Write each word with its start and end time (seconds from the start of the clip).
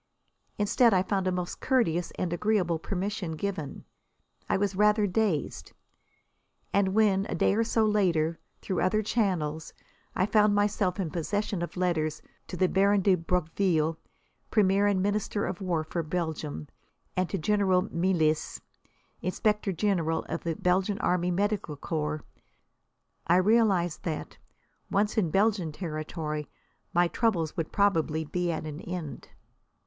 Instead, 0.57 0.95
I 0.95 1.03
found 1.03 1.27
a 1.27 1.31
most 1.31 1.59
courteous 1.61 2.09
and 2.17 2.33
agreeable 2.33 2.79
permission 2.79 3.33
given. 3.33 3.85
I 4.49 4.57
was 4.57 4.73
rather 4.75 5.05
dazed. 5.05 5.73
And 6.73 6.95
when, 6.95 7.27
a 7.29 7.35
day 7.35 7.53
or 7.53 7.63
so 7.63 7.85
later, 7.85 8.39
through 8.63 8.81
other 8.81 9.03
channels, 9.03 9.73
I 10.15 10.25
found 10.25 10.55
myself 10.55 10.99
in 10.99 11.11
possession 11.11 11.61
of 11.61 11.77
letters 11.77 12.23
to 12.47 12.57
the 12.57 12.67
Baron 12.67 13.01
de 13.01 13.13
Broqueville, 13.13 13.97
Premier 14.49 14.87
and 14.87 15.03
Minister 15.03 15.45
of 15.45 15.61
War 15.61 15.83
for 15.83 16.01
Belgium, 16.01 16.67
and 17.15 17.29
to 17.29 17.37
General 17.37 17.83
Melis, 17.91 18.59
Inspector 19.21 19.71
General 19.73 20.23
of 20.23 20.43
the 20.43 20.55
Belgian 20.55 20.97
Army 20.97 21.29
Medical 21.29 21.77
Corps, 21.77 22.23
I 23.27 23.35
realised 23.35 24.01
that, 24.01 24.39
once 24.89 25.15
in 25.15 25.29
Belgian 25.29 25.71
territory, 25.71 26.49
my 26.91 27.07
troubles 27.07 27.55
would 27.55 27.71
probably 27.71 28.25
be 28.25 28.51
at 28.51 28.65
an 28.65 28.81
end. 28.81 29.29